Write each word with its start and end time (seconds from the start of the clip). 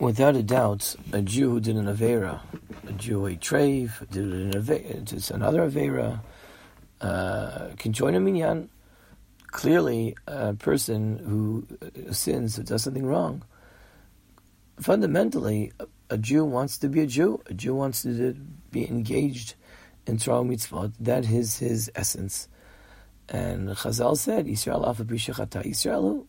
Without 0.00 0.34
a 0.34 0.42
doubt, 0.42 0.96
a 1.12 1.20
Jew 1.20 1.50
who 1.50 1.60
did 1.60 1.76
an 1.76 1.84
Avera, 1.84 2.40
a 2.88 2.92
Jew 2.92 3.26
a 3.26 3.36
Trave, 3.36 4.08
did 4.10 4.32
an 4.32 4.52
Avera, 4.52 5.04
did 5.04 5.30
another 5.30 5.68
Avera, 5.68 6.20
uh, 7.02 7.68
can 7.76 7.92
join 7.92 8.14
a 8.14 8.20
Minyan. 8.20 8.70
Clearly, 9.48 10.16
a 10.26 10.54
person 10.54 11.18
who 11.18 11.66
sins, 12.12 12.56
who 12.56 12.62
does 12.62 12.84
something 12.84 13.04
wrong, 13.04 13.42
fundamentally, 14.80 15.70
a 16.08 16.16
Jew 16.16 16.46
wants 16.46 16.78
to 16.78 16.88
be 16.88 17.00
a 17.00 17.06
Jew. 17.06 17.42
A 17.46 17.52
Jew 17.52 17.74
wants 17.74 18.02
to 18.04 18.32
be 18.70 18.88
engaged 18.88 19.54
in 20.06 20.16
Torah 20.16 20.44
mitzvot. 20.44 20.94
That 20.98 21.26
is 21.30 21.58
his 21.58 21.90
essence. 21.94 22.48
And 23.28 23.68
Chazal 23.68 24.16
said, 24.16 24.48
Israel 24.48 24.86
afa 24.86 25.04
b'shechata 25.04 25.66
Israel. 25.66 26.26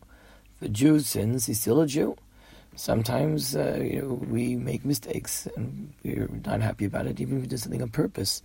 If 0.58 0.64
a 0.64 0.70
Jew 0.70 1.00
sins, 1.00 1.46
he's 1.46 1.62
still 1.62 1.80
a 1.80 1.88
Jew. 1.88 2.18
Sometimes 2.76 3.56
uh, 3.56 3.80
you 3.82 4.02
know, 4.02 4.14
we 4.14 4.56
make 4.56 4.86
mistakes 4.86 5.48
and 5.56 5.94
we're 6.04 6.30
not 6.46 6.62
happy 6.62 6.86
about 6.86 7.08
it, 7.08 7.20
even 7.20 7.38
if 7.38 7.42
we 7.42 7.48
did 7.48 7.60
something 7.60 7.82
on 7.82 7.90
purpose. 7.90 8.42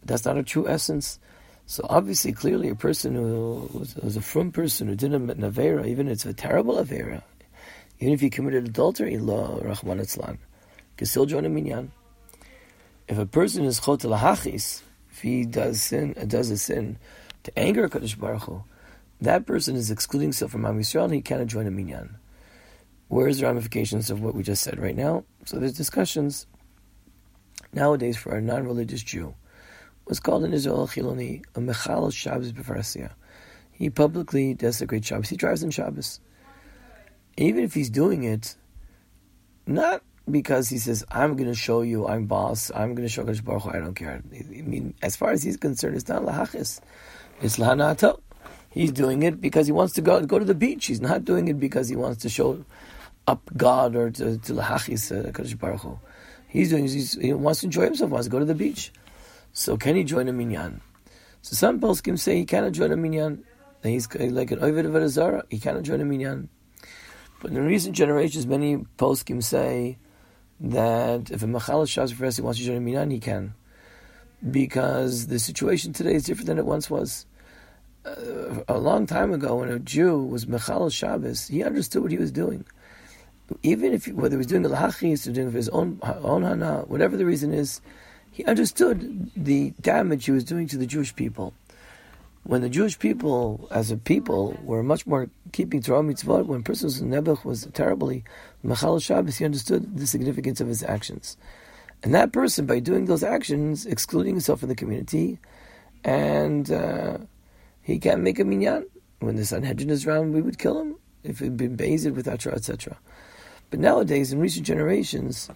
But 0.00 0.08
that's 0.08 0.24
not 0.24 0.36
a 0.36 0.42
true 0.42 0.68
essence. 0.68 1.18
So 1.66 1.86
obviously, 1.88 2.32
clearly, 2.32 2.68
a 2.68 2.74
person 2.74 3.14
who 3.14 3.68
was, 3.72 3.94
was 3.96 4.16
a 4.16 4.20
frum 4.20 4.52
person 4.52 4.88
who 4.88 4.96
did 4.96 5.14
an 5.14 5.28
avera, 5.28 5.86
even 5.86 6.06
if 6.08 6.12
it's 6.12 6.26
a 6.26 6.34
terrible 6.34 6.74
avera, 6.74 7.22
even 8.00 8.12
if 8.12 8.20
he 8.20 8.30
committed 8.30 8.66
adultery, 8.66 9.16
law 9.16 9.58
Rahman 9.62 10.00
Itzlan, 10.00 10.38
can 10.96 11.06
still 11.06 11.24
join 11.24 11.46
a 11.46 11.48
minyan. 11.48 11.92
If 13.08 13.18
a 13.18 13.26
person 13.26 13.64
is 13.64 13.80
chot 13.80 14.00
lahachis, 14.00 14.82
if 15.10 15.22
he 15.22 15.44
does 15.44 15.82
sin, 15.82 16.14
uh, 16.20 16.24
does 16.24 16.50
a 16.50 16.58
sin 16.58 16.98
to 17.44 17.58
anger 17.58 17.88
Kadosh 17.88 18.18
Baruch 18.18 18.42
Hu, 18.42 18.64
that 19.20 19.46
person 19.46 19.76
is 19.76 19.90
excluding 19.90 20.28
himself 20.28 20.50
from 20.50 20.66
Am 20.66 20.78
Yisrael 20.78 21.04
and 21.04 21.14
he 21.14 21.22
cannot 21.22 21.46
join 21.46 21.66
a 21.66 21.70
minyan. 21.70 22.16
Where's 23.12 23.38
the 23.38 23.44
ramifications 23.44 24.08
of 24.08 24.22
what 24.22 24.34
we 24.34 24.42
just 24.42 24.62
said 24.62 24.78
right 24.78 24.96
now? 24.96 25.24
So 25.44 25.58
there's 25.58 25.76
discussions 25.76 26.46
nowadays 27.74 28.16
for 28.16 28.34
a 28.34 28.40
non-religious 28.40 29.02
Jew. 29.02 29.34
What's 30.04 30.18
called 30.18 30.44
in 30.44 30.54
Israel 30.54 30.88
Chiloni 30.88 31.44
a 31.54 31.60
Mechal 31.60 32.10
Shabbos 32.10 32.52
B'Farsia. 32.52 33.12
He 33.70 33.90
publicly 33.90 34.54
desecrates 34.54 35.06
Shabbos. 35.06 35.28
He 35.28 35.36
drives 35.36 35.62
in 35.62 35.70
Shabbos 35.70 36.20
even 37.36 37.64
if 37.64 37.74
he's 37.74 37.90
doing 37.90 38.24
it, 38.24 38.56
not 39.66 40.02
because 40.30 40.68
he 40.68 40.78
says, 40.78 41.04
I'm 41.10 41.36
going 41.36 41.48
to 41.48 41.54
show 41.54 41.82
you, 41.82 42.06
I'm 42.06 42.26
boss, 42.26 42.70
I'm 42.74 42.94
going 42.94 43.06
to 43.06 43.12
show 43.12 43.24
Kadosh 43.24 43.44
Baruch 43.44 43.62
Hu, 43.62 43.70
I 43.70 43.78
don't 43.78 43.94
care. 43.94 44.22
I 44.32 44.62
mean, 44.62 44.94
as 45.02 45.16
far 45.16 45.32
as 45.32 45.42
he's 45.42 45.56
concerned, 45.56 45.96
it's 45.96 46.08
not 46.08 46.22
lahachis, 46.22 46.80
it's 47.40 47.56
lahanato. 47.56 48.20
He's 48.70 48.90
doing 48.92 49.22
it 49.22 49.38
because 49.38 49.66
he 49.66 49.72
wants 49.72 49.92
to 49.94 50.00
go 50.00 50.24
go 50.24 50.38
to 50.38 50.46
the 50.46 50.54
beach. 50.54 50.86
He's 50.86 51.02
not 51.02 51.26
doing 51.26 51.48
it 51.48 51.60
because 51.60 51.90
he 51.90 51.96
wants 51.96 52.22
to 52.22 52.30
show 52.30 52.64
up 53.26 53.50
God 53.56 53.94
or 53.96 54.10
to, 54.10 54.38
to 54.38 54.52
lahachis 54.52 55.10
uh, 55.10 55.30
Kadosh 55.30 55.58
Baruch 55.58 55.80
Hu. 55.80 55.98
He's 56.48 56.70
doing 56.70 56.82
he's, 56.82 57.14
he 57.14 57.32
wants 57.32 57.60
to 57.60 57.66
enjoy 57.66 57.84
himself, 57.84 58.10
wants 58.10 58.26
to 58.26 58.30
go 58.30 58.38
to 58.38 58.44
the 58.44 58.54
beach. 58.54 58.92
So 59.52 59.76
can 59.76 59.96
he 59.96 60.04
join 60.04 60.28
a 60.28 60.32
minyan? 60.32 60.80
So 61.42 61.56
some 61.56 61.80
poskim 61.80 62.18
say 62.18 62.36
he 62.36 62.44
cannot 62.44 62.72
join 62.72 62.92
a 62.92 62.96
minyan. 62.96 63.44
He's 63.82 64.12
like 64.14 64.50
an 64.50 64.62
Ovid 64.62 64.86
of 64.86 65.10
Zara. 65.10 65.44
He 65.50 65.58
cannot 65.58 65.82
join 65.82 66.00
a 66.00 66.04
minyan. 66.04 66.48
But 67.40 67.50
in 67.50 67.66
recent 67.66 67.96
generations, 67.96 68.46
many 68.46 68.76
poskim 68.98 69.42
say 69.42 69.98
that 70.60 71.30
if 71.30 71.42
a 71.42 71.46
Machal 71.46 71.82
Shas 71.84 72.12
Farsi 72.12 72.40
wants 72.40 72.60
to 72.60 72.64
join 72.64 72.76
a 72.76 72.80
minyan, 72.80 73.10
he 73.10 73.18
can. 73.18 73.54
Because 74.48 75.26
the 75.26 75.38
situation 75.38 75.92
today 75.92 76.14
is 76.14 76.24
different 76.24 76.46
than 76.46 76.58
it 76.58 76.66
once 76.66 76.88
was. 76.88 77.26
Uh, 78.04 78.62
a 78.68 78.78
long 78.78 79.06
time 79.06 79.32
ago, 79.32 79.56
when 79.56 79.68
a 79.68 79.78
Jew 79.78 80.18
was 80.22 80.46
Mechal 80.46 80.92
Shabbos, 80.92 81.48
he 81.48 81.62
understood 81.64 82.02
what 82.02 82.12
he 82.12 82.18
was 82.18 82.32
doing. 82.32 82.64
Even 83.62 83.92
if 83.92 84.08
whether 84.08 84.34
he 84.34 84.38
was 84.38 84.46
doing 84.46 84.62
the 84.62 84.68
lahachis 84.68 85.26
or 85.26 85.32
doing 85.32 85.50
for 85.50 85.56
his 85.56 85.68
own 85.70 85.98
own 86.02 86.42
hana, 86.42 86.84
whatever 86.86 87.16
the 87.16 87.26
reason 87.26 87.52
is, 87.52 87.80
he 88.30 88.44
understood 88.44 89.30
the 89.36 89.72
damage 89.80 90.24
he 90.24 90.32
was 90.32 90.44
doing 90.44 90.66
to 90.68 90.78
the 90.78 90.86
Jewish 90.86 91.14
people 91.14 91.52
when 92.44 92.60
the 92.60 92.68
Jewish 92.68 92.98
people, 92.98 93.68
as 93.70 93.90
a 93.90 93.96
people, 93.96 94.58
were 94.64 94.82
much 94.82 95.06
more 95.06 95.30
keeping 95.52 95.80
Torah 95.80 96.02
mitzvot, 96.02 96.46
when 96.46 96.60
a 96.60 96.62
person 96.62 96.86
was 96.86 97.00
Nebuch 97.00 97.44
was 97.44 97.68
terribly 97.72 98.24
Machal 98.64 98.98
Shabbos, 98.98 99.36
he 99.36 99.44
understood 99.44 99.96
the 99.96 100.06
significance 100.06 100.60
of 100.60 100.66
his 100.66 100.82
actions. 100.82 101.36
And 102.02 102.12
that 102.14 102.32
person, 102.32 102.66
by 102.66 102.80
doing 102.80 103.04
those 103.04 103.22
actions, 103.22 103.86
excluding 103.86 104.34
himself 104.34 104.60
from 104.60 104.70
the 104.70 104.74
community, 104.74 105.38
and 106.02 106.70
uh, 106.70 107.18
he 107.80 108.00
can't 108.00 108.22
make 108.22 108.40
a 108.40 108.44
minyan. 108.44 108.86
When 109.20 109.36
the 109.36 109.44
Sanhedrin 109.44 109.90
is 109.90 110.04
around, 110.04 110.32
we 110.32 110.42
would 110.42 110.58
kill 110.58 110.80
him 110.80 110.96
if 111.22 111.38
he'd 111.38 111.56
been 111.56 111.76
bathed 111.76 112.10
with 112.10 112.24
Torah, 112.24 112.56
etc. 112.56 112.98
But 113.72 113.80
nowadays, 113.80 114.32
in 114.34 114.38
recent 114.38 114.66
generations, 114.66 115.48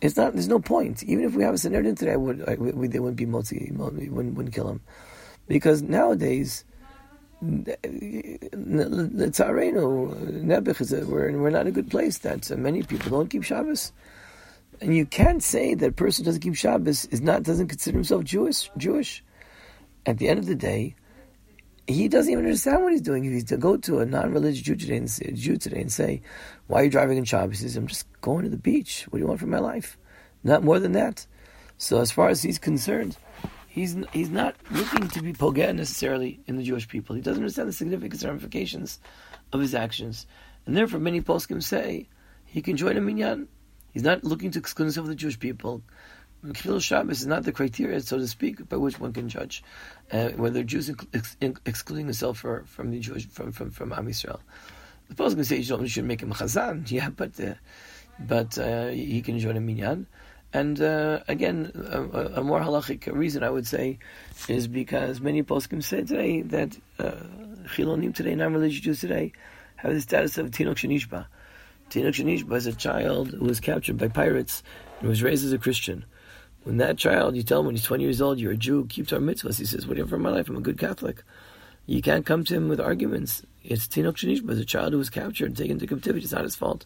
it's 0.00 0.16
not. 0.16 0.32
There's 0.32 0.48
no 0.48 0.60
point. 0.60 1.02
Even 1.02 1.26
if 1.26 1.34
we 1.34 1.42
have 1.42 1.52
a 1.52 1.58
Sanhedrin 1.58 1.94
today, 1.94 2.16
would, 2.16 2.42
I, 2.48 2.54
we, 2.54 2.88
they 2.88 3.00
wouldn't 3.00 3.18
be 3.18 3.26
motzi, 3.26 3.70
wouldn't, 3.76 4.10
wouldn't 4.34 4.54
kill 4.54 4.70
him. 4.70 4.80
Because 5.46 5.82
nowadays, 5.82 6.64
Letzarenu, 7.44 7.74
Nebuch 10.42 10.80
is 10.80 10.92
we're, 11.06 11.36
we're 11.38 11.50
not 11.50 11.60
in 11.60 11.66
a 11.66 11.70
good 11.70 11.90
place. 11.90 12.16
That 12.16 12.50
uh, 12.50 12.56
many 12.56 12.82
people 12.82 13.10
don't 13.10 13.28
keep 13.28 13.42
Shabbos, 13.44 13.92
and 14.80 14.96
you 14.96 15.04
can't 15.04 15.42
say 15.42 15.74
that 15.74 15.86
a 15.86 15.92
person 15.92 16.24
doesn't 16.24 16.40
keep 16.40 16.54
Shabbos 16.56 17.04
is 17.06 17.20
not 17.20 17.42
doesn't 17.42 17.68
consider 17.68 17.98
himself 17.98 18.24
Jewish. 18.24 18.70
Jewish. 18.78 19.22
At 20.06 20.16
the 20.16 20.30
end 20.30 20.38
of 20.38 20.46
the 20.46 20.54
day, 20.54 20.94
he 21.92 22.08
doesn't 22.08 22.32
even 22.32 22.44
understand 22.44 22.82
what 22.82 22.92
he's 22.92 23.00
doing. 23.00 23.24
If 23.24 23.32
he's 23.32 23.44
to 23.44 23.56
go 23.56 23.76
to 23.76 24.00
a 24.00 24.06
non-religious 24.06 24.62
Jew 24.62 24.76
today 24.76 24.96
and 24.96 25.10
say, 25.10 25.32
Jew 25.32 25.56
today 25.56 25.80
and 25.80 25.92
say, 25.92 26.22
"Why 26.66 26.80
are 26.80 26.84
you 26.84 26.90
driving 26.90 27.18
in 27.18 27.24
Shabbos?" 27.24 27.58
He 27.58 27.68
says, 27.68 27.76
"I'm 27.76 27.86
just 27.86 28.06
going 28.20 28.44
to 28.44 28.50
the 28.50 28.56
beach. 28.56 29.06
What 29.08 29.18
do 29.18 29.22
you 29.22 29.28
want 29.28 29.40
from 29.40 29.50
my 29.50 29.58
life?" 29.58 29.98
Not 30.42 30.64
more 30.64 30.78
than 30.78 30.92
that. 30.92 31.26
So 31.78 32.00
as 32.00 32.10
far 32.10 32.28
as 32.28 32.42
he's 32.42 32.58
concerned 32.58 33.16
he's 33.70 33.96
he's 34.12 34.30
not 34.30 34.56
looking 34.70 35.08
to 35.08 35.22
be 35.22 35.32
pogeh 35.32 35.74
necessarily 35.74 36.40
in 36.46 36.56
the 36.56 36.62
Jewish 36.62 36.88
people. 36.88 37.14
He 37.14 37.22
doesn't 37.22 37.42
understand 37.42 37.68
the 37.68 37.72
significance 37.72 38.24
ramifications 38.24 38.98
of 39.52 39.60
his 39.60 39.74
actions, 39.74 40.26
and 40.66 40.76
therefore 40.76 41.00
many 41.00 41.22
poskim 41.22 41.62
say 41.62 42.08
he 42.44 42.60
can 42.60 42.76
join 42.76 42.96
a 42.96 43.00
minyan. 43.00 43.48
He's 43.92 44.02
not 44.02 44.24
looking 44.24 44.50
to 44.52 44.58
exclude 44.58 44.86
himself 44.86 45.06
from 45.06 45.12
the 45.12 45.16
Jewish 45.16 45.38
people. 45.38 45.82
Chilul 46.44 46.82
Shabbos 46.82 47.20
is 47.20 47.26
not 47.26 47.44
the 47.44 47.52
criteria, 47.52 48.00
so 48.00 48.16
to 48.18 48.26
speak, 48.26 48.66
by 48.68 48.76
which 48.76 48.98
one 48.98 49.12
can 49.12 49.28
judge 49.28 49.62
uh, 50.10 50.30
whether 50.30 50.62
Jews 50.62 50.90
ex- 51.12 51.36
excluding 51.66 52.06
themselves 52.06 52.40
for, 52.40 52.64
from 52.66 52.90
the 52.90 52.98
Jewish 52.98 53.26
from 53.26 53.52
from 53.52 53.70
from 53.70 53.92
Am 53.92 54.06
Yisrael. 54.06 54.40
The 55.08 55.14
poskim 55.16 55.44
say 55.44 55.58
you 55.58 55.88
should 55.88 56.04
make 56.04 56.22
him 56.22 56.32
chazan, 56.32 56.90
yeah, 56.90 57.10
but 57.10 57.38
uh, 57.40 57.54
but 58.18 58.58
uh, 58.58 58.88
he 58.88 59.20
can 59.22 59.38
join 59.38 59.56
a 59.56 59.60
minyan. 59.60 60.06
And 60.52 60.80
uh, 60.80 61.20
again, 61.28 61.70
a, 61.74 62.40
a, 62.40 62.42
more 62.42 62.60
halachic 62.60 63.06
reason 63.12 63.44
I 63.44 63.50
would 63.50 63.68
say 63.68 64.00
is 64.48 64.66
because 64.66 65.20
many 65.20 65.44
poskim 65.44 65.80
say 65.80 65.98
today 65.98 66.42
that 66.42 66.76
uh, 66.98 67.12
chilonim 67.68 68.12
today, 68.12 68.34
non-religious 68.34 68.80
Jews 68.80 69.00
today, 69.00 69.32
have 69.76 69.92
the 69.92 70.00
status 70.00 70.38
of 70.38 70.50
tinok 70.50 70.74
shenishba. 70.74 71.26
Tinok 71.90 72.14
shenishba 72.14 72.56
is 72.56 72.66
a 72.66 72.72
child 72.72 73.30
who 73.30 73.44
was 73.44 73.60
captured 73.60 73.96
by 73.96 74.08
pirates 74.08 74.64
and 74.98 75.08
was 75.08 75.22
raised 75.22 75.44
as 75.44 75.52
a 75.52 75.58
Christian. 75.58 76.04
When 76.64 76.76
that 76.76 76.98
child, 76.98 77.36
you 77.36 77.42
tell 77.42 77.60
him 77.60 77.66
when 77.66 77.74
he's 77.74 77.84
20 77.84 78.02
years 78.02 78.20
old, 78.20 78.38
you're 78.38 78.52
a 78.52 78.56
Jew, 78.56 78.86
keep 78.88 79.12
our 79.12 79.18
mitzvahs. 79.18 79.58
He 79.58 79.64
says, 79.64 79.86
what 79.86 79.94
do 79.94 79.98
you 79.98 80.02
have 80.02 80.10
for 80.10 80.18
my 80.18 80.30
life? 80.30 80.48
I'm 80.48 80.56
a 80.56 80.60
good 80.60 80.78
Catholic. 80.78 81.22
You 81.86 82.02
can't 82.02 82.26
come 82.26 82.44
to 82.44 82.54
him 82.54 82.68
with 82.68 82.80
arguments. 82.80 83.42
It's 83.64 83.88
tinok 83.88 84.16
shenishba. 84.16 84.50
It's 84.50 84.60
a 84.60 84.64
child 84.64 84.92
who 84.92 84.98
was 84.98 85.10
captured 85.10 85.46
and 85.46 85.56
taken 85.56 85.78
to 85.78 85.86
captivity. 85.86 86.24
It's 86.24 86.32
not 86.32 86.44
his 86.44 86.56
fault. 86.56 86.84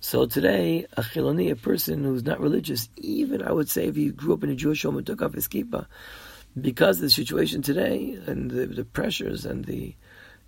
So 0.00 0.26
today, 0.26 0.86
a 0.96 1.02
chiloni, 1.02 1.50
a 1.50 1.56
person 1.56 2.04
who's 2.04 2.24
not 2.24 2.40
religious, 2.40 2.88
even 2.96 3.42
I 3.42 3.52
would 3.52 3.70
say 3.70 3.86
if 3.86 3.96
he 3.96 4.10
grew 4.10 4.34
up 4.34 4.44
in 4.44 4.50
a 4.50 4.54
Jewish 4.54 4.82
home 4.82 4.98
and 4.98 5.06
took 5.06 5.22
off 5.22 5.34
his 5.34 5.48
kippah, 5.48 5.86
because 6.60 6.96
of 6.96 7.02
the 7.02 7.10
situation 7.10 7.62
today 7.62 8.18
and 8.26 8.50
the, 8.50 8.66
the 8.66 8.84
pressures 8.84 9.46
and 9.46 9.64
the 9.64 9.94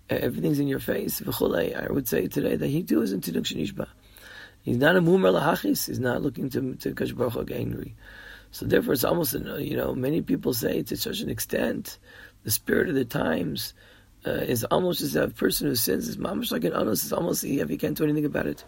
everything's 0.09 0.59
in 0.59 0.67
your 0.67 0.79
face, 0.79 1.21
I 1.21 1.87
would 1.89 2.07
say 2.07 2.27
today 2.27 2.55
that 2.55 2.67
he 2.67 2.83
too 2.83 3.01
is 3.01 3.13
in 3.13 3.21
Tinok 3.21 3.43
Shenishba. 3.43 3.87
He's 4.63 4.77
not 4.77 4.95
a 4.95 5.01
mumar 5.01 5.31
lahachis. 5.39 5.87
He's 5.87 5.99
not 5.99 6.21
looking 6.21 6.49
to 6.51 6.75
to 6.75 6.93
Kadosh 6.93 7.15
Baruch 7.15 7.51
angry. 7.51 7.95
So 8.51 8.65
therefore, 8.65 8.93
it's 8.93 9.03
almost 9.03 9.33
you 9.33 9.77
know 9.77 9.93
many 9.93 10.21
people 10.21 10.53
say 10.53 10.81
to 10.83 10.97
such 10.97 11.21
an 11.21 11.29
extent, 11.29 11.99
the 12.43 12.51
spirit 12.51 12.89
of 12.89 12.95
the 12.95 13.05
times 13.05 13.73
uh, 14.25 14.31
is 14.31 14.63
almost 14.65 15.01
as 15.01 15.15
a 15.15 15.27
person 15.27 15.67
who 15.67 15.75
sins 15.75 16.07
is 16.07 16.17
almost 16.23 16.51
like 16.51 16.63
an 16.63 16.73
honest. 16.73 17.03
It's 17.03 17.13
almost 17.13 17.43
if 17.43 17.69
he 17.69 17.77
can't 17.77 17.97
do 17.97 18.03
anything 18.03 18.25
about 18.25 18.47
it. 18.47 18.63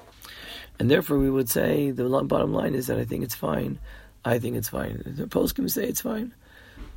And 0.80 0.90
therefore, 0.90 1.18
we 1.18 1.30
would 1.30 1.50
say 1.50 1.92
the 1.92 2.08
bottom 2.24 2.54
line 2.54 2.76
is 2.76 2.88
that 2.88 2.98
I 2.98 3.06
think 3.06 3.24
it's 3.24 3.36
fine. 3.36 3.80
I 4.24 4.40
think 4.40 4.56
it's 4.56 4.70
fine. 4.70 5.02
The 5.06 5.26
poskim 5.26 5.70
say 5.70 5.88
it's 5.88 6.02
fine 6.02 6.34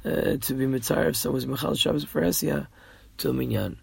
uh, 0.05 0.37
to 0.37 0.55
be 0.55 0.67
mitzvah 0.67 1.09
if 1.09 1.17
someone's 1.17 1.47
mechal 1.47 1.79
Shabbos 1.79 2.05
for 2.05 2.23
Esia 2.23 2.67
to 3.19 3.33
minyan. 3.33 3.79